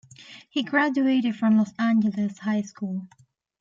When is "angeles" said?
1.77-2.39